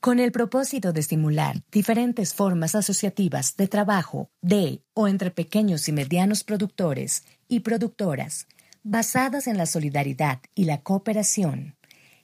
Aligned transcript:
Con 0.00 0.18
el 0.18 0.32
propósito 0.32 0.94
de 0.94 1.00
estimular 1.00 1.62
diferentes 1.70 2.32
formas 2.32 2.74
asociativas 2.74 3.54
de 3.58 3.68
trabajo 3.68 4.30
de 4.40 4.82
o 4.94 5.06
entre 5.06 5.30
pequeños 5.30 5.86
y 5.86 5.92
medianos 5.92 6.42
productores 6.42 7.26
y 7.48 7.60
productoras 7.60 8.46
basadas 8.82 9.46
en 9.46 9.58
la 9.58 9.66
solidaridad 9.66 10.40
y 10.54 10.64
la 10.64 10.80
cooperación 10.80 11.76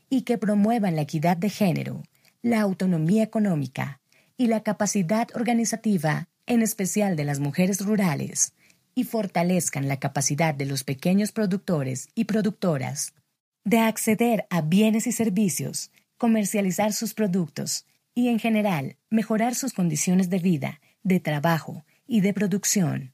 y 0.09 0.23
que 0.23 0.39
promuevan 0.39 0.97
la 0.97 1.03
equidad 1.03 1.37
de 1.37 1.51
género, 1.51 2.03
la 2.41 2.63
autonomía 2.63 3.23
económica 3.23 4.00
y 4.41 4.47
la 4.47 4.63
capacidad 4.63 5.29
organizativa, 5.35 6.31
en 6.47 6.63
especial 6.63 7.15
de 7.15 7.25
las 7.25 7.41
mujeres 7.41 7.85
rurales, 7.85 8.55
y 8.95 9.05
fortalezcan 9.05 9.87
la 9.87 9.99
capacidad 9.99 10.55
de 10.55 10.65
los 10.65 10.83
pequeños 10.83 11.31
productores 11.31 12.09
y 12.15 12.25
productoras 12.25 13.13
de 13.65 13.81
acceder 13.81 14.47
a 14.49 14.63
bienes 14.63 15.07
y 15.07 15.13
servicios, 15.13 15.91
comercializar 16.17 16.95
sus 16.95 17.13
productos 17.13 17.85
y, 18.15 18.29
en 18.29 18.39
general, 18.39 18.97
mejorar 19.11 19.55
sus 19.55 19.75
condiciones 19.75 20.31
de 20.31 20.39
vida, 20.39 20.81
de 21.03 21.21
trabajo 21.21 21.85
y 22.07 22.23
de 22.23 22.33
producción. 22.33 23.13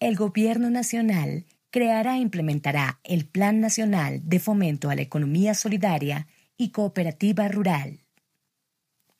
El 0.00 0.16
Gobierno 0.16 0.70
Nacional 0.70 1.44
creará 1.70 2.16
e 2.16 2.20
implementará 2.20 2.98
el 3.04 3.26
Plan 3.26 3.60
Nacional 3.60 4.22
de 4.24 4.40
Fomento 4.40 4.90
a 4.90 4.96
la 4.96 5.02
Economía 5.02 5.54
Solidaria 5.54 6.26
y 6.56 6.70
Cooperativa 6.70 7.46
Rural. 7.46 8.00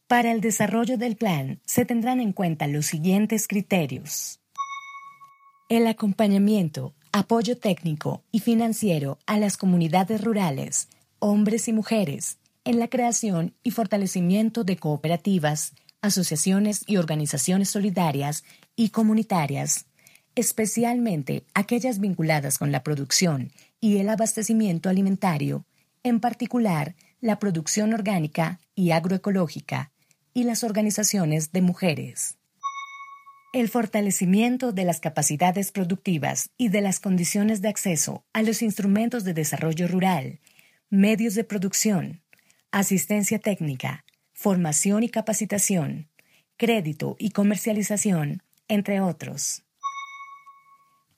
Para 0.07 0.33
el 0.33 0.43
desarrollo 0.43 0.99
del 0.99 1.17
plan 1.17 1.61
se 1.65 1.87
tendrán 1.87 2.21
en 2.21 2.35
cuenta 2.35 2.67
los 2.67 2.85
siguientes 2.85 3.49
criterios. 3.49 4.39
El 5.71 5.87
acompañamiento, 5.87 6.95
apoyo 7.11 7.57
técnico 7.57 8.23
y 8.31 8.41
financiero 8.41 9.19
a 9.27 9.39
las 9.39 9.57
comunidades 9.57 10.23
rurales, 10.23 10.89
hombres 11.21 11.69
y 11.69 11.73
mujeres, 11.73 12.37
en 12.65 12.79
la 12.79 12.89
creación 12.89 13.55
y 13.63 13.71
fortalecimiento 13.71 14.63
de 14.63 14.77
cooperativas, 14.77 15.73
asociaciones 16.03 16.85
y 16.87 16.99
organizaciones 16.99 17.71
solidarias 17.71 18.45
y 18.77 18.91
comunitarias, 18.91 19.87
especialmente 20.35 21.47
aquellas 21.55 21.99
vinculadas 21.99 22.59
con 22.59 22.73
la 22.73 22.83
producción 22.83 23.53
y 23.81 23.97
el 23.97 24.11
abastecimiento 24.11 24.91
alimentario, 24.91 25.65
en 26.03 26.21
particular 26.21 26.95
la 27.23 27.39
producción 27.39 27.95
orgánica 27.95 28.61
y 28.75 28.91
agroecológica, 28.91 29.93
y 30.34 30.45
las 30.45 30.65
organizaciones 30.65 31.53
de 31.53 31.62
mujeres. 31.62 32.37
El 33.53 33.69
fortalecimiento 33.69 34.72
de 34.72 34.84
las 34.84 34.99
capacidades 34.99 35.71
productivas 35.71 36.50
y 36.59 36.69
de 36.69 36.81
las 36.81 36.99
condiciones 36.99 37.62
de 37.62 37.69
acceso 37.69 38.25
a 38.33 38.43
los 38.43 38.61
instrumentos 38.61 39.23
de 39.23 39.33
desarrollo 39.33 39.87
rural, 39.87 40.41
medios 40.91 41.37
de 41.37 41.44
producción, 41.44 42.21
asistencia 42.73 43.39
técnica, 43.39 44.05
formación 44.33 45.05
y 45.05 45.09
capacitación, 45.09 46.09
crédito 46.56 47.15
y 47.21 47.31
comercialización, 47.31 48.43
entre 48.67 49.00
otros. 49.00 49.62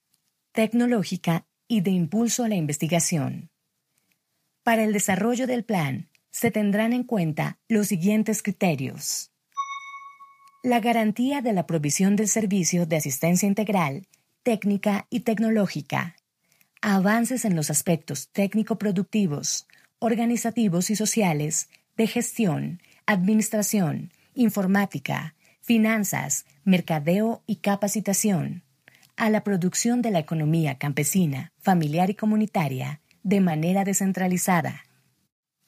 Tecnológica 0.52 1.44
y 1.68 1.82
de 1.82 1.90
Impulso 1.90 2.44
a 2.44 2.48
la 2.48 2.54
Investigación. 2.54 3.50
Para 4.62 4.84
el 4.84 4.94
desarrollo 4.94 5.46
del 5.46 5.64
plan, 5.64 6.08
se 6.30 6.50
tendrán 6.50 6.94
en 6.94 7.04
cuenta 7.04 7.58
los 7.68 7.88
siguientes 7.88 8.42
criterios 8.42 9.32
la 10.62 10.80
garantía 10.80 11.40
de 11.40 11.52
la 11.52 11.66
provisión 11.66 12.16
del 12.16 12.28
servicio 12.28 12.84
de 12.84 12.96
asistencia 12.96 13.46
integral, 13.46 14.06
técnica 14.42 15.06
y 15.08 15.20
tecnológica, 15.20 16.16
avances 16.82 17.44
en 17.44 17.54
los 17.54 17.70
aspectos 17.70 18.28
técnico-productivos, 18.30 19.68
organizativos 20.00 20.90
y 20.90 20.96
sociales, 20.96 21.68
de 21.96 22.06
gestión, 22.06 22.80
administración, 23.06 24.12
informática, 24.34 25.34
finanzas, 25.60 26.44
mercadeo 26.64 27.42
y 27.46 27.56
capacitación, 27.56 28.62
a 29.16 29.30
la 29.30 29.44
producción 29.44 30.02
de 30.02 30.10
la 30.10 30.20
economía 30.20 30.78
campesina, 30.78 31.52
familiar 31.60 32.10
y 32.10 32.14
comunitaria 32.14 33.00
de 33.22 33.40
manera 33.40 33.84
descentralizada. 33.84 34.84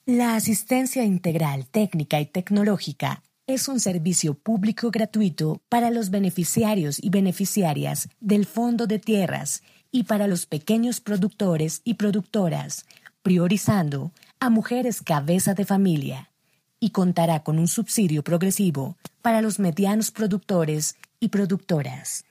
La 0.05 0.35
asistencia 0.35 1.03
integral 1.03 1.67
técnica 1.67 2.19
y 2.19 2.25
tecnológica 2.25 3.23
es 3.47 3.67
un 3.67 3.79
servicio 3.79 4.33
público 4.33 4.91
gratuito 4.91 5.61
para 5.69 5.89
los 5.89 6.09
beneficiarios 6.09 6.97
y 7.01 7.09
beneficiarias 7.09 8.09
del 8.19 8.45
Fondo 8.45 8.87
de 8.87 8.99
Tierras 8.99 9.63
y 9.91 10.03
para 10.03 10.27
los 10.27 10.45
pequeños 10.45 11.01
productores 11.01 11.81
y 11.83 11.95
productoras, 11.95 12.85
priorizando 13.21 14.11
a 14.39 14.49
mujeres 14.49 15.01
cabeza 15.01 15.53
de 15.53 15.65
familia, 15.65 16.31
y 16.79 16.91
contará 16.91 17.43
con 17.43 17.59
un 17.59 17.67
subsidio 17.67 18.23
progresivo 18.23 18.97
para 19.21 19.41
los 19.41 19.59
medianos 19.59 20.11
productores 20.11 20.95
y 21.19 21.29
productoras. 21.29 22.25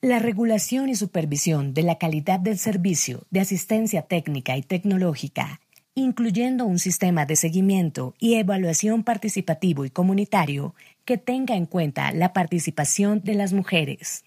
La 0.00 0.18
regulación 0.18 0.88
y 0.88 0.94
supervisión 0.94 1.74
de 1.74 1.82
la 1.82 1.98
calidad 1.98 2.40
del 2.40 2.58
servicio 2.58 3.26
de 3.30 3.40
asistencia 3.40 4.02
técnica 4.02 4.56
y 4.56 4.62
tecnológica, 4.62 5.60
incluyendo 6.00 6.64
un 6.64 6.78
sistema 6.78 7.26
de 7.26 7.36
seguimiento 7.36 8.14
y 8.18 8.34
evaluación 8.34 9.04
participativo 9.04 9.84
y 9.84 9.90
comunitario 9.90 10.74
que 11.04 11.18
tenga 11.18 11.56
en 11.56 11.66
cuenta 11.66 12.10
la 12.12 12.32
participación 12.32 13.20
de 13.22 13.34
las 13.34 13.52
mujeres. 13.52 14.24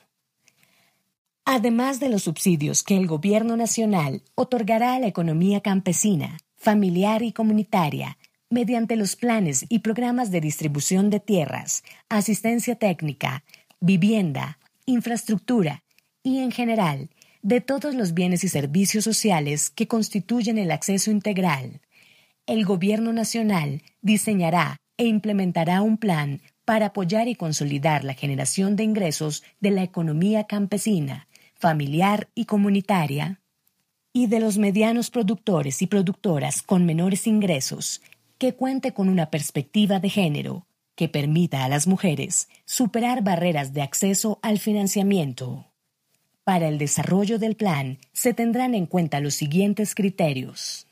Además 1.52 2.00
de 2.00 2.10
los 2.10 2.26
subsidios 2.26 2.84
que 2.84 2.96
el 2.96 3.08
Gobierno 3.08 3.58
Nacional 3.58 4.22
otorgará 4.36 4.94
a 4.94 5.00
la 5.00 5.08
economía 5.08 5.62
campesina, 5.62 6.38
familiar 6.56 7.24
y 7.24 7.32
comunitaria, 7.32 8.20
mediante 8.52 8.96
los 8.96 9.16
planes 9.16 9.66
y 9.68 9.80
programas 9.80 10.30
de 10.30 10.42
distribución 10.42 11.10
de 11.10 11.20
tierras, 11.20 11.82
asistencia 12.08 12.76
técnica, 12.76 13.44
vivienda, 13.80 14.60
infraestructura 14.86 15.84
y, 16.22 16.38
en 16.38 16.52
general, 16.52 17.10
de 17.42 17.62
todos 17.62 17.96
los 17.96 18.14
bienes 18.14 18.44
y 18.44 18.48
servicios 18.48 19.04
sociales 19.04 19.72
que 19.72 19.88
constituyen 19.88 20.60
el 20.60 20.70
acceso 20.70 21.10
integral. 21.10 21.82
El 22.46 22.64
Gobierno 22.64 23.12
Nacional 23.12 23.82
diseñará 24.04 24.78
e 24.98 25.08
implementará 25.08 25.82
un 25.82 25.98
plan 25.98 26.42
para 26.64 26.88
apoyar 26.88 27.28
y 27.28 27.34
consolidar 27.34 28.04
la 28.04 28.14
generación 28.14 28.76
de 28.76 28.84
ingresos 28.84 29.44
de 29.60 29.72
la 29.72 29.82
economía 29.82 30.44
campesina, 30.44 31.28
familiar 31.60 32.30
y 32.34 32.46
comunitaria, 32.46 33.42
y 34.14 34.28
de 34.28 34.40
los 34.40 34.58
medianos 34.58 35.12
productores 35.12 35.82
y 35.82 35.88
productoras 35.88 36.62
con 36.62 36.86
menores 36.86 37.28
ingresos, 37.28 38.02
que 38.38 38.56
cuente 38.56 38.94
con 38.94 39.10
una 39.10 39.30
perspectiva 39.30 40.00
de 40.00 40.10
género 40.10 40.66
que 40.96 41.08
permita 41.08 41.64
a 41.64 41.70
las 41.70 41.88
mujeres 41.88 42.50
superar 42.66 43.24
barreras 43.24 43.74
de 43.74 43.82
acceso 43.82 44.40
al 44.42 44.60
financiamiento. 44.60 45.68
Para 46.44 46.68
el 46.68 46.78
desarrollo 46.78 47.40
del 47.40 47.56
plan 47.56 48.00
se 48.12 48.34
tendrán 48.34 48.74
en 48.74 48.86
cuenta 48.86 49.20
los 49.20 49.36
siguientes 49.36 49.96
criterios. 49.96 50.89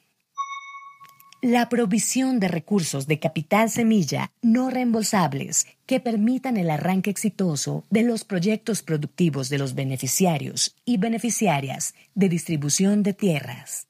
La 1.43 1.69
provisión 1.69 2.39
de 2.39 2.47
recursos 2.47 3.05
de 3.05 3.19
capital 3.19 3.69
semilla 3.69 4.31
no 4.41 4.71
reembolsables 4.71 5.67
que 5.85 5.99
permitan 5.99 6.57
el 6.57 6.71
arranque 6.71 7.11
exitoso 7.11 7.83
de 7.91 8.01
los 8.01 8.23
proyectos 8.23 8.81
productivos 8.81 9.47
de 9.49 9.59
los 9.59 9.75
beneficiarios 9.75 10.75
y 10.83 10.97
beneficiarias 10.97 11.93
de 12.15 12.29
distribución 12.29 13.03
de 13.03 13.13
tierras. 13.13 13.87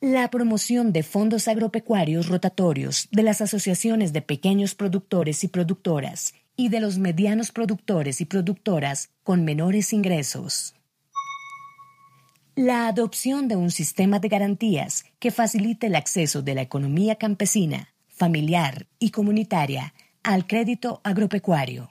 La 0.00 0.30
promoción 0.30 0.92
de 0.92 1.02
fondos 1.02 1.48
agropecuarios 1.48 2.28
rotatorios 2.28 3.08
de 3.10 3.24
las 3.24 3.40
asociaciones 3.40 4.12
de 4.12 4.22
pequeños 4.22 4.76
productores 4.76 5.42
y 5.42 5.48
productoras 5.48 6.32
y 6.54 6.68
de 6.68 6.78
los 6.78 6.98
medianos 6.98 7.50
productores 7.50 8.20
y 8.20 8.24
productoras 8.24 9.10
con 9.24 9.44
menores 9.44 9.92
ingresos. 9.92 10.77
La 12.60 12.88
adopción 12.88 13.46
de 13.46 13.54
un 13.54 13.70
sistema 13.70 14.18
de 14.18 14.26
garantías 14.26 15.04
que 15.20 15.30
facilite 15.30 15.86
el 15.86 15.94
acceso 15.94 16.42
de 16.42 16.56
la 16.56 16.62
economía 16.62 17.14
campesina, 17.14 17.94
familiar 18.08 18.88
y 18.98 19.10
comunitaria 19.10 19.94
al 20.24 20.48
crédito 20.48 21.00
agropecuario. 21.04 21.88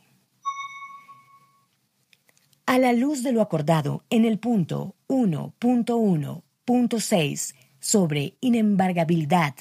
A 2.66 2.80
la 2.80 2.92
luz 2.92 3.24
de 3.24 3.32
lo 3.32 3.42
acordado 3.42 4.04
en 4.10 4.26
el 4.26 4.40
punto 4.40 4.94
1.1.6 5.08 7.56
sobre 7.80 8.34
inembargabilidad 8.42 9.56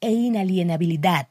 e 0.00 0.12
inalienabilidad, 0.12 1.26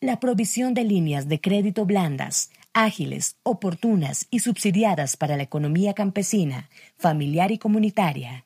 la 0.00 0.20
provisión 0.20 0.74
de 0.74 0.84
líneas 0.84 1.26
de 1.26 1.40
crédito 1.40 1.86
blandas, 1.86 2.50
ágiles, 2.72 3.34
oportunas 3.42 4.28
y 4.30 4.38
subsidiadas 4.38 5.16
para 5.16 5.36
la 5.36 5.42
economía 5.42 5.92
campesina, 5.92 6.70
familiar 6.96 7.50
y 7.50 7.58
comunitaria, 7.58 8.45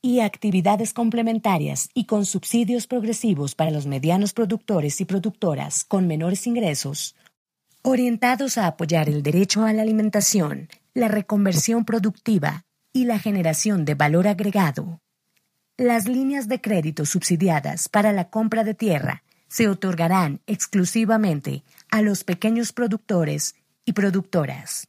y 0.00 0.20
actividades 0.20 0.92
complementarias 0.92 1.88
y 1.94 2.04
con 2.06 2.24
subsidios 2.24 2.86
progresivos 2.86 3.54
para 3.54 3.70
los 3.70 3.86
medianos 3.86 4.32
productores 4.32 5.00
y 5.00 5.04
productoras 5.04 5.84
con 5.84 6.06
menores 6.06 6.46
ingresos, 6.46 7.16
orientados 7.82 8.58
a 8.58 8.66
apoyar 8.66 9.08
el 9.08 9.22
derecho 9.22 9.64
a 9.64 9.72
la 9.72 9.82
alimentación, 9.82 10.68
la 10.94 11.08
reconversión 11.08 11.84
productiva 11.84 12.64
y 12.92 13.04
la 13.04 13.18
generación 13.18 13.84
de 13.84 13.94
valor 13.94 14.28
agregado. 14.28 15.00
Las 15.76 16.08
líneas 16.08 16.48
de 16.48 16.60
crédito 16.60 17.06
subsidiadas 17.06 17.88
para 17.88 18.12
la 18.12 18.30
compra 18.30 18.64
de 18.64 18.74
tierra 18.74 19.22
se 19.48 19.68
otorgarán 19.68 20.40
exclusivamente 20.46 21.62
a 21.90 22.02
los 22.02 22.24
pequeños 22.24 22.72
productores 22.72 23.54
y 23.84 23.92
productoras. 23.92 24.88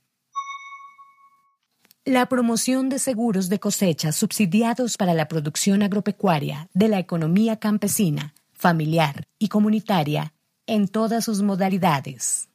La 2.06 2.27
promoción 2.27 2.88
de 2.88 2.98
seguros 2.98 3.50
de 3.50 3.60
cosecha 3.60 4.13
subsidiados 4.13 4.96
para 4.96 5.13
la 5.13 5.27
producción 5.27 5.84
agropecuaria 5.84 6.70
de 6.74 6.88
la 6.88 6.98
economía 6.98 7.58
campesina, 7.58 8.34
familiar 8.53 9.27
y 9.38 9.50
comunitaria 9.50 10.34
en 10.65 10.88
todas 10.88 11.25
sus 11.25 11.41
modalidades. 11.41 12.48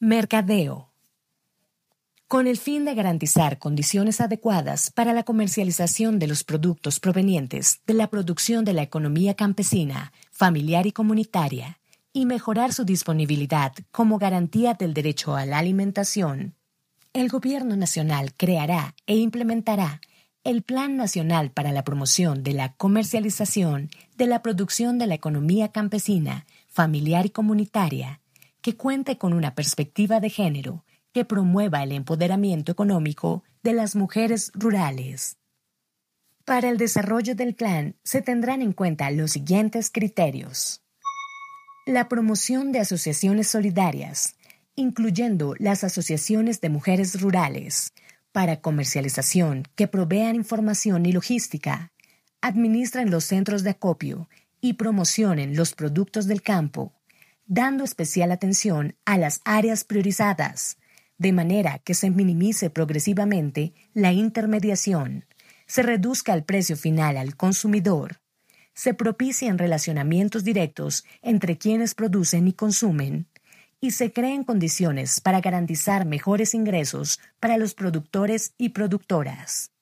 Mercadeo 0.00 0.87
con 2.28 2.46
el 2.46 2.58
fin 2.58 2.84
de 2.84 2.94
garantizar 2.94 3.58
condiciones 3.58 4.20
adecuadas 4.20 4.90
para 4.90 5.14
la 5.14 5.22
comercialización 5.22 6.18
de 6.18 6.26
los 6.26 6.44
productos 6.44 7.00
provenientes 7.00 7.80
de 7.86 7.94
la 7.94 8.08
producción 8.08 8.66
de 8.66 8.74
la 8.74 8.82
economía 8.82 9.34
campesina, 9.34 10.12
familiar 10.30 10.86
y 10.86 10.92
comunitaria, 10.92 11.80
y 12.12 12.26
mejorar 12.26 12.74
su 12.74 12.84
disponibilidad 12.84 13.72
como 13.90 14.18
garantía 14.18 14.74
del 14.74 14.92
derecho 14.92 15.36
a 15.36 15.46
la 15.46 15.58
alimentación, 15.58 16.54
el 17.14 17.30
Gobierno 17.30 17.76
Nacional 17.76 18.34
creará 18.36 18.94
e 19.06 19.16
implementará 19.16 20.02
el 20.44 20.62
Plan 20.62 20.96
Nacional 20.98 21.50
para 21.50 21.72
la 21.72 21.82
Promoción 21.82 22.42
de 22.42 22.52
la 22.52 22.74
Comercialización 22.74 23.88
de 24.16 24.26
la 24.26 24.42
Producción 24.42 24.98
de 24.98 25.06
la 25.06 25.14
Economía 25.14 25.68
Campesina, 25.68 26.46
Familiar 26.68 27.24
y 27.24 27.30
Comunitaria, 27.30 28.20
que 28.60 28.76
cuente 28.76 29.16
con 29.16 29.32
una 29.32 29.54
perspectiva 29.54 30.20
de 30.20 30.28
género 30.28 30.84
que 31.12 31.24
promueva 31.24 31.82
el 31.82 31.92
empoderamiento 31.92 32.72
económico 32.72 33.42
de 33.62 33.72
las 33.72 33.96
mujeres 33.96 34.50
rurales. 34.54 35.36
Para 36.44 36.70
el 36.70 36.78
desarrollo 36.78 37.34
del 37.34 37.54
plan 37.54 37.96
se 38.04 38.22
tendrán 38.22 38.62
en 38.62 38.72
cuenta 38.72 39.10
los 39.10 39.32
siguientes 39.32 39.90
criterios. 39.90 40.82
La 41.86 42.08
promoción 42.08 42.72
de 42.72 42.80
asociaciones 42.80 43.48
solidarias, 43.48 44.36
incluyendo 44.74 45.54
las 45.58 45.84
asociaciones 45.84 46.60
de 46.60 46.68
mujeres 46.68 47.20
rurales, 47.20 47.92
para 48.32 48.60
comercialización 48.60 49.64
que 49.74 49.88
provean 49.88 50.36
información 50.36 51.06
y 51.06 51.12
logística, 51.12 51.92
administran 52.40 53.10
los 53.10 53.24
centros 53.24 53.62
de 53.62 53.70
acopio 53.70 54.28
y 54.60 54.74
promocionen 54.74 55.56
los 55.56 55.74
productos 55.74 56.26
del 56.26 56.42
campo, 56.42 56.92
dando 57.46 57.84
especial 57.84 58.30
atención 58.32 58.96
a 59.04 59.18
las 59.18 59.40
áreas 59.44 59.84
priorizadas, 59.84 60.78
de 61.18 61.32
manera 61.32 61.80
que 61.80 61.94
se 61.94 62.10
minimice 62.10 62.70
progresivamente 62.70 63.74
la 63.92 64.12
intermediación, 64.12 65.26
se 65.66 65.82
reduzca 65.82 66.32
el 66.32 66.44
precio 66.44 66.76
final 66.76 67.16
al 67.16 67.36
consumidor, 67.36 68.20
se 68.72 68.94
propicien 68.94 69.58
relacionamientos 69.58 70.44
directos 70.44 71.04
entre 71.20 71.58
quienes 71.58 71.94
producen 71.94 72.46
y 72.46 72.52
consumen, 72.52 73.26
y 73.80 73.92
se 73.92 74.12
creen 74.12 74.44
condiciones 74.44 75.20
para 75.20 75.40
garantizar 75.40 76.06
mejores 76.06 76.54
ingresos 76.54 77.20
para 77.40 77.58
los 77.58 77.74
productores 77.74 78.54
y 78.56 78.70
productoras. 78.70 79.72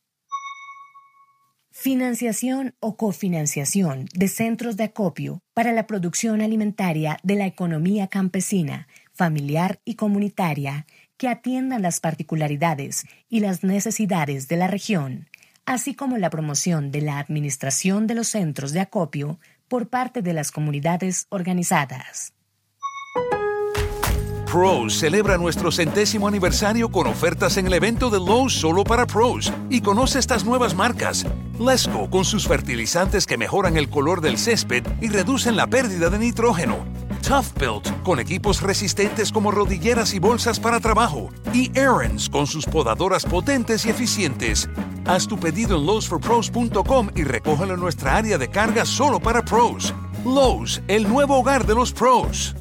Financiación 1.71 2.75
o 2.81 2.97
cofinanciación 2.97 4.09
de 4.15 4.29
centros 4.29 4.77
de 4.79 4.85
acopio 4.85 5.41
para 5.55 5.73
la 5.73 5.87
producción 5.87 6.41
alimentaria 6.41 7.19
de 7.23 7.37
la 7.37 7.47
economía 7.47 8.09
campesina, 8.09 8.89
familiar 9.13 9.81
y 9.85 9.95
comunitaria 9.95 10.87
que 11.17 11.29
atiendan 11.29 11.83
las 11.83 12.01
particularidades 12.01 13.07
y 13.29 13.41
las 13.41 13.65
necesidades 13.65 14.49
de 14.49 14.57
la 14.57 14.67
región, 14.67 15.29
así 15.65 15.95
como 15.95 16.19
la 16.19 16.31
promoción 16.31 16.91
de 16.91 17.03
la 17.03 17.19
administración 17.19 18.07
de 18.07 18.15
los 18.15 18.29
centros 18.29 18.73
de 18.73 18.81
acopio 18.81 19.39
por 19.69 19.89
parte 19.89 20.23
de 20.23 20.33
las 20.33 20.53
comunidades 20.53 21.27
organizadas. 21.31 22.33
Pros 24.51 24.95
celebra 24.95 25.37
nuestro 25.37 25.73
centésimo 25.73 26.29
aniversario 26.29 26.89
con 26.89 27.09
ofertas 27.09 27.57
en 27.57 27.67
el 27.67 27.75
evento 27.75 28.11
de 28.11 28.19
Lowe's 28.19 28.55
solo 28.55 28.85
para 28.85 29.05
pros 29.05 29.53
y 29.69 29.81
conoce 29.81 30.19
estas 30.19 30.45
nuevas 30.45 30.75
marcas. 30.75 31.27
Lesco 31.59 32.09
con 32.09 32.25
sus 32.25 32.47
fertilizantes 32.47 33.27
que 33.27 33.37
mejoran 33.37 33.77
el 33.77 33.91
color 33.91 34.21
del 34.21 34.39
césped 34.39 34.85
y 35.01 35.09
reducen 35.09 35.57
la 35.57 35.67
pérdida 35.67 36.11
de 36.11 36.21
nitrógeno. 36.21 36.96
Tough 37.27 37.59
Built 37.59 38.05
con 38.05 38.21
equipos 38.21 38.63
resistentes 38.63 39.33
como 39.33 39.51
rodilleras 39.51 40.15
y 40.15 40.21
bolsas 40.21 40.61
para 40.61 40.79
trabajo. 40.79 41.31
Y 41.53 41.77
Aaron's 41.77 42.29
con 42.29 42.47
sus 42.47 42.65
podadoras 42.65 43.25
potentes 43.25 43.85
y 43.85 43.91
eficientes. 43.91 44.71
Haz 45.07 45.27
tu 45.27 45.37
pedido 45.37 45.77
en 45.77 45.87
lowesforpros.com 45.87 47.11
y 47.17 47.25
recógelo 47.25 47.75
en 47.75 47.81
nuestra 47.81 48.17
área 48.17 48.39
de 48.39 48.47
carga 48.49 48.85
solo 48.85 49.19
para 49.19 49.45
pros. 49.45 49.93
Lowe's, 50.25 50.81
el 50.87 51.09
nuevo 51.09 51.37
hogar 51.37 51.67
de 51.67 51.75
los 51.75 51.93
pros. 51.93 52.55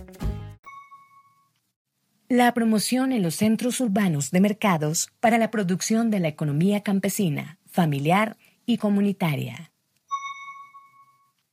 La 2.28 2.52
promoción 2.56 3.12
en 3.12 3.22
los 3.22 3.36
centros 3.36 3.80
urbanos 3.80 4.32
de 4.32 4.42
mercados 4.42 5.10
para 5.20 5.38
la 5.38 5.52
producción 5.52 6.10
de 6.10 6.20
la 6.20 6.28
economía 6.30 6.82
campesina, 6.82 7.60
familiar 7.68 8.36
y 8.66 8.80
comunitaria. 8.80 9.75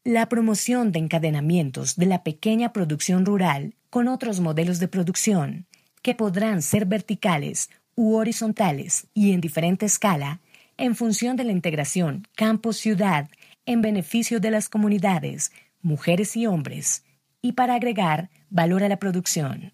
La 0.05 0.29
promoción 0.29 0.91
de 0.91 0.99
encadenamientos 0.99 1.95
de 1.95 2.07
la 2.07 2.25
pequeña 2.25 2.73
producción 2.73 3.25
rural 3.25 3.77
con 3.89 4.09
otros 4.09 4.41
modelos 4.41 4.81
de 4.81 4.89
producción, 4.89 5.67
que 6.03 6.17
podrán 6.17 6.61
ser 6.61 6.87
verticales 6.87 7.71
u 7.95 8.17
horizontales 8.17 9.07
y 9.15 9.31
en 9.31 9.41
diferente 9.41 9.87
escala, 9.87 10.41
en 10.77 10.97
función 10.97 11.37
de 11.37 11.45
la 11.45 11.53
integración 11.53 12.27
campo-ciudad 12.35 13.31
en 13.65 13.81
beneficio 13.81 14.41
de 14.41 14.51
las 14.51 14.69
comunidades, 14.69 15.53
mujeres 15.83 16.37
y 16.37 16.49
hombres, 16.49 17.05
y 17.41 17.53
para 17.53 17.75
agregar 17.75 18.29
valor 18.51 18.83
a 18.83 18.89
la 18.89 18.97
producción. 18.97 19.73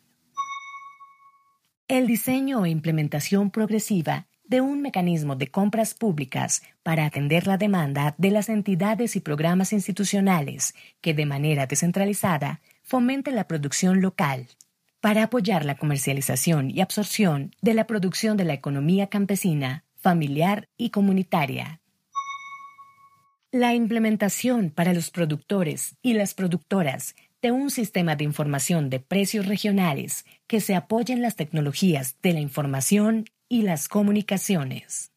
El 1.89 2.07
diseño 2.07 2.67
e 2.67 2.69
implementación 2.69 3.51
progresiva 3.51 4.28
de 4.49 4.61
un 4.61 4.83
mecanismo 4.83 5.37
de 5.37 5.49
compras 5.49 5.95
públicas 5.95 6.63
para 6.83 7.05
atender 7.05 7.47
la 7.47 7.59
demanda 7.59 8.15
de 8.19 8.31
las 8.31 8.49
entidades 8.49 9.15
y 9.15 9.21
programas 9.21 9.73
institucionales 9.73 10.75
que 11.01 11.15
de 11.15 11.27
manera 11.27 11.67
descentralizada 11.67 12.61
fomenten 12.83 13.37
la 13.37 13.47
producción 13.47 14.01
local, 14.01 14.49
para 15.01 15.25
apoyar 15.25 15.65
la 15.65 15.77
comercialización 15.77 16.71
y 16.71 16.81
absorción 16.81 17.55
de 17.61 17.75
la 17.75 17.87
producción 17.87 18.37
de 18.37 18.45
la 18.45 18.55
economía 18.55 19.07
campesina, 19.09 19.85
familiar 19.97 20.69
y 20.77 20.91
comunitaria. 20.91 21.81
La 23.53 23.75
implementación 23.75 24.71
para 24.71 24.93
los 24.93 25.11
productores 25.11 25.97
y 26.03 26.15
las 26.15 26.35
productoras 26.35 27.15
de 27.41 27.53
un 27.53 27.71
sistema 27.71 28.17
de 28.17 28.25
información 28.25 28.91
de 28.91 28.99
precios 29.01 29.47
regionales 29.47 30.27
que 30.47 30.61
se 30.61 30.75
apoye 30.75 31.13
en 31.13 31.23
las 31.23 31.37
tecnologías 31.37 32.17
de 32.23 32.33
la 32.33 32.41
información 32.41 33.27
y 33.49 33.63
las 33.63 33.89
comunicaciones. 33.89 35.13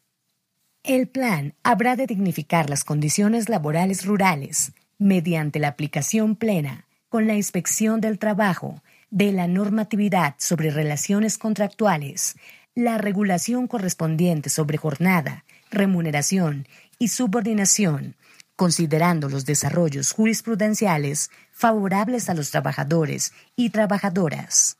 El 0.82 1.10
plan 1.10 1.56
habrá 1.62 1.98
de 1.98 2.08
dignificar 2.08 2.70
las 2.70 2.86
condiciones 2.86 3.50
laborales 3.50 4.06
rurales 4.06 4.72
mediante 4.98 5.60
la 5.60 5.68
aplicación 5.68 6.38
plena 6.38 6.86
con 7.10 7.28
la 7.28 7.36
inspección 7.36 8.00
del 8.00 8.18
trabajo, 8.18 8.82
de 9.10 9.34
la 9.34 9.50
normatividad 9.50 10.36
sobre 10.38 10.72
relaciones 10.72 11.38
contractuales, 11.38 12.38
la 12.76 12.98
regulación 12.98 13.68
correspondiente 13.68 14.50
sobre 14.50 14.78
jornada, 14.78 15.44
remuneración 15.70 16.66
y 16.98 17.10
subordinación, 17.10 18.16
considerando 18.56 19.30
los 19.30 19.46
desarrollos 19.46 20.12
jurisprudenciales 20.12 21.30
favorables 21.52 22.30
a 22.30 22.34
los 22.34 22.52
trabajadores 22.52 23.34
y 23.56 23.70
trabajadoras. 23.70 24.78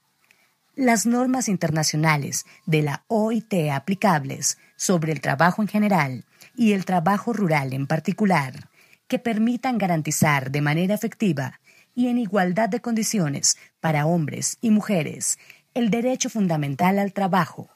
las 0.78 1.06
normas 1.06 1.48
internacionales 1.48 2.46
de 2.66 2.82
la 2.82 3.06
OIT 3.08 3.72
aplicables 3.72 4.58
sobre 4.76 5.14
el 5.14 5.22
trabajo 5.22 5.62
en 5.62 5.70
general 5.70 6.26
y 6.54 6.74
el 6.74 6.84
trabajo 6.84 7.32
rural 7.32 7.72
en 7.72 7.88
particular, 7.88 8.70
que 9.08 9.18
permitan 9.20 9.78
garantizar 9.78 10.52
de 10.52 10.62
manera 10.62 10.94
efectiva 10.94 11.60
y 11.96 12.08
en 12.08 12.18
igualdad 12.18 12.68
de 12.68 12.82
condiciones 12.82 13.58
para 13.80 14.06
hombres 14.06 14.58
y 14.60 14.70
mujeres 14.70 15.38
el 15.74 15.90
derecho 15.90 16.30
fundamental 16.30 17.00
al 17.00 17.14
trabajo. 17.14 17.70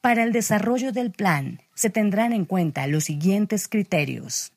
Para 0.00 0.24
el 0.24 0.32
desarrollo 0.32 0.90
del 0.90 1.12
plan 1.12 1.60
se 1.82 1.90
tendrán 1.90 2.32
en 2.32 2.44
cuenta 2.44 2.86
los 2.86 3.02
siguientes 3.02 3.66
criterios. 3.66 4.52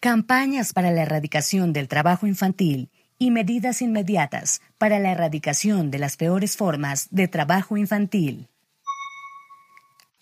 Campañas 0.00 0.72
para 0.72 0.90
la 0.90 1.02
erradicación 1.02 1.74
del 1.74 1.86
trabajo 1.86 2.26
infantil 2.26 2.88
y 3.18 3.30
medidas 3.30 3.82
inmediatas 3.82 4.62
para 4.78 4.98
la 4.98 5.12
erradicación 5.12 5.90
de 5.90 5.98
las 5.98 6.16
peores 6.16 6.56
formas 6.56 7.08
de 7.10 7.28
trabajo 7.28 7.76
infantil. 7.76 8.48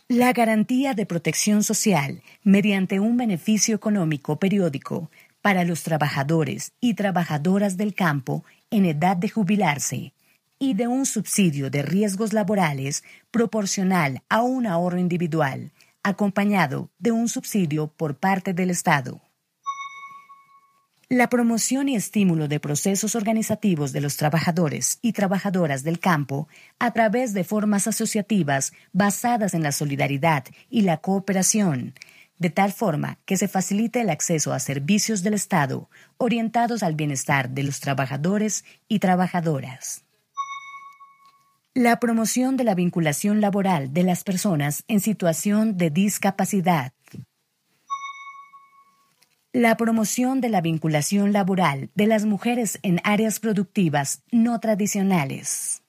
La 0.08 0.32
garantía 0.32 0.92
de 0.92 1.06
protección 1.06 1.62
social 1.62 2.20
mediante 2.42 2.98
un 2.98 3.16
beneficio 3.16 3.76
económico 3.76 4.40
periódico 4.40 5.08
para 5.40 5.62
los 5.62 5.84
trabajadores 5.84 6.72
y 6.80 6.94
trabajadoras 6.94 7.76
del 7.76 7.94
campo 7.94 8.44
en 8.72 8.86
edad 8.86 9.16
de 9.16 9.28
jubilarse 9.28 10.14
y 10.62 10.74
de 10.74 10.86
un 10.86 11.06
subsidio 11.06 11.70
de 11.70 11.82
riesgos 11.82 12.32
laborales 12.32 13.02
proporcional 13.32 14.22
a 14.28 14.42
un 14.42 14.68
ahorro 14.68 14.96
individual, 14.96 15.72
acompañado 16.04 16.88
de 17.00 17.10
un 17.10 17.28
subsidio 17.28 17.88
por 17.88 18.16
parte 18.18 18.54
del 18.54 18.70
Estado. 18.70 19.20
La 21.08 21.28
promoción 21.28 21.88
y 21.88 21.96
estímulo 21.96 22.46
de 22.46 22.60
procesos 22.60 23.16
organizativos 23.16 23.92
de 23.92 24.02
los 24.02 24.16
trabajadores 24.16 25.00
y 25.02 25.14
trabajadoras 25.14 25.82
del 25.82 25.98
campo 25.98 26.46
a 26.78 26.92
través 26.92 27.34
de 27.34 27.42
formas 27.42 27.88
asociativas 27.88 28.72
basadas 28.92 29.54
en 29.54 29.64
la 29.64 29.72
solidaridad 29.72 30.44
y 30.70 30.82
la 30.82 30.98
cooperación, 30.98 31.92
de 32.38 32.50
tal 32.50 32.72
forma 32.72 33.18
que 33.24 33.36
se 33.36 33.48
facilite 33.48 34.02
el 34.02 34.10
acceso 34.10 34.52
a 34.52 34.60
servicios 34.60 35.24
del 35.24 35.34
Estado 35.34 35.90
orientados 36.18 36.84
al 36.84 36.94
bienestar 36.94 37.50
de 37.50 37.64
los 37.64 37.80
trabajadores 37.80 38.64
y 38.86 39.00
trabajadoras. 39.00 40.04
La 41.74 41.98
promoción 42.00 42.56
de 42.56 42.64
la 42.64 42.74
vinculación 42.74 43.40
laboral 43.40 43.92
de 43.92 44.02
las 44.02 44.24
personas 44.24 44.84
en 44.88 45.00
situación 45.00 45.76
de 45.76 45.90
discapacidad 45.90 46.92
la 49.52 49.76
promoción 49.76 50.40
de 50.40 50.48
la 50.48 50.62
vinculación 50.62 51.32
laboral 51.32 51.90
de 51.94 52.06
las 52.06 52.24
mujeres 52.24 52.78
en 52.82 53.00
áreas 53.04 53.38
productivas 53.38 54.22
no 54.32 54.58
tradicionales. 54.60 55.82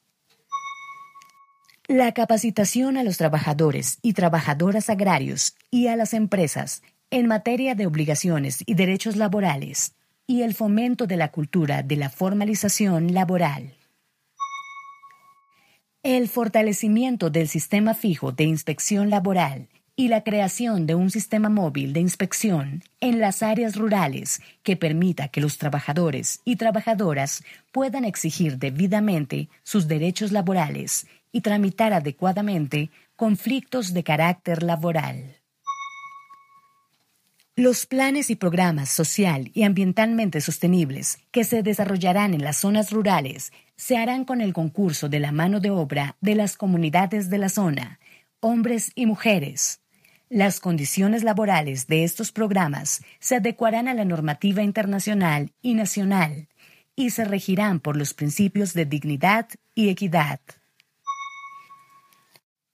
La 1.88 2.14
capacitación 2.14 2.98
a 2.98 3.04
los 3.04 3.18
trabajadores 3.18 4.00
y 4.02 4.14
trabajadoras 4.14 4.90
agrarios 4.90 5.56
y 5.72 5.88
a 5.88 5.96
las 5.96 6.14
empresas 6.14 6.82
en 7.10 7.28
materia 7.28 7.74
de 7.74 7.86
obligaciones 7.86 8.64
y 8.66 8.74
derechos 8.74 9.16
laborales 9.16 9.96
y 10.28 10.42
el 10.42 10.54
fomento 10.54 11.08
de 11.08 11.18
la 11.18 11.32
cultura 11.32 11.84
de 11.84 11.96
la 11.96 12.10
formalización 12.10 13.14
laboral. 13.14 13.74
El 16.04 16.28
fortalecimiento 16.28 17.30
del 17.30 17.48
sistema 17.48 17.94
fijo 17.94 18.34
de 18.34 18.44
inspección 18.44 19.10
laboral 19.10 19.70
y 19.96 20.10
la 20.10 20.22
creación 20.22 20.86
de 20.86 20.96
un 20.96 21.10
sistema 21.10 21.48
móvil 21.48 21.94
de 21.94 22.02
inspección 22.02 22.84
en 23.00 23.22
las 23.22 23.42
áreas 23.42 23.78
rurales 23.78 24.42
que 24.64 24.76
permita 24.76 25.30
que 25.30 25.40
los 25.40 25.58
trabajadores 25.58 26.42
y 26.44 26.58
trabajadoras 26.58 27.46
puedan 27.72 28.04
exigir 28.04 28.58
debidamente 28.58 29.48
sus 29.64 29.88
derechos 29.88 30.34
laborales 30.34 31.08
y 31.32 31.40
tramitar 31.40 31.94
adecuadamente 31.94 32.92
conflictos 33.16 33.94
de 33.94 34.04
carácter 34.04 34.62
laboral. 34.62 35.38
Los 37.56 37.86
planes 37.86 38.30
y 38.30 38.36
programas 38.36 38.90
social 38.90 39.52
y 39.54 39.64
ambientalmente 39.64 40.42
sostenibles 40.42 41.20
que 41.32 41.46
se 41.46 41.64
desarrollarán 41.64 42.34
en 42.34 42.44
las 42.44 42.58
zonas 42.58 42.92
rurales 42.92 43.54
se 43.76 43.98
harán 43.98 44.26
con 44.26 44.42
el 44.42 44.54
concurso 44.54 45.10
de 45.10 45.20
la 45.20 45.32
mano 45.32 45.60
de 45.60 45.70
obra 45.70 46.18
de 46.22 46.36
las 46.36 46.58
comunidades 46.58 47.30
de 47.30 47.38
la 47.38 47.50
zona, 47.50 48.00
hombres 48.40 48.92
y 48.96 49.06
mujeres, 49.06 49.84
las 50.34 50.60
condiciones 50.60 51.24
laborales 51.24 51.86
de 51.86 52.04
estos 52.04 52.32
programas 52.32 53.04
se 53.20 53.36
adecuarán 53.36 53.88
a 53.88 53.94
la 53.94 54.04
normativa 54.04 54.64
internacional 54.64 55.52
y 55.62 55.76
nacional 55.76 56.48
y 56.96 57.12
se 57.12 57.24
regirán 57.24 57.80
por 57.80 57.96
los 57.96 58.16
principios 58.16 58.74
de 58.74 58.86
dignidad 58.86 59.48
y 59.76 59.90
equidad. 59.90 60.40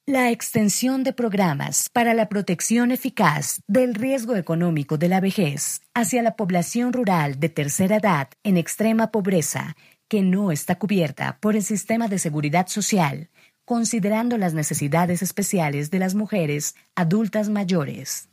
La 0.05 0.31
extensión 0.31 1.03
de 1.03 1.11
programas 1.11 1.89
para 1.89 2.13
la 2.13 2.29
protección 2.29 2.91
eficaz 2.93 3.61
del 3.67 3.93
riesgo 3.93 4.37
económico 4.37 4.97
de 4.97 5.09
la 5.09 5.19
vejez 5.19 5.81
hacia 5.93 6.23
la 6.23 6.37
población 6.37 6.93
rural 6.93 7.41
de 7.41 7.49
tercera 7.49 7.97
edad 7.97 8.29
en 8.43 8.55
extrema 8.55 9.11
pobreza 9.11 9.75
que 10.09 10.21
no 10.21 10.51
está 10.51 10.77
cubierta 10.77 11.37
por 11.39 11.55
el 11.55 11.63
sistema 11.63 12.09
de 12.09 12.19
seguridad 12.19 12.67
social 12.67 13.29
considerando 13.69 14.39
las 14.39 14.55
necesidades 14.55 15.21
especiales 15.21 15.91
de 15.91 15.99
las 15.99 16.15
mujeres 16.15 16.73
adultas 16.95 17.49
mayores. 17.49 18.27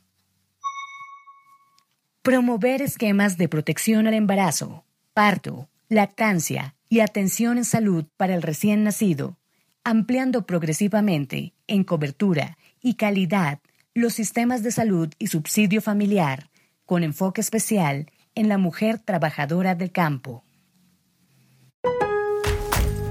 Promover 2.23 2.81
esquemas 2.81 3.37
de 3.37 3.47
protección 3.47 4.07
al 4.07 4.15
embarazo, 4.15 4.83
parto, 5.13 5.69
lactancia 5.89 6.73
y 6.89 7.01
atención 7.01 7.59
en 7.59 7.65
salud 7.65 8.05
para 8.17 8.33
el 8.33 8.41
recién 8.41 8.83
nacido, 8.83 9.37
ampliando 9.83 10.47
progresivamente 10.47 11.53
en 11.67 11.83
cobertura 11.83 12.57
y 12.81 12.95
calidad 12.95 13.59
los 13.93 14.13
sistemas 14.15 14.63
de 14.63 14.71
salud 14.71 15.13
y 15.19 15.27
subsidio 15.27 15.83
familiar, 15.83 16.49
con 16.87 17.03
enfoque 17.03 17.41
especial 17.41 18.11
en 18.33 18.49
la 18.49 18.57
mujer 18.57 18.97
trabajadora 18.97 19.75
del 19.75 19.91
campo. 19.91 20.43